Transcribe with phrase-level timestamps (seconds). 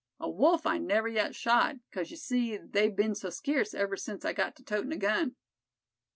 [0.19, 4.25] A wolf I never yet shot, 'cause you see, they be'n so skeerce ever sence
[4.25, 5.35] I got to totin' a gun."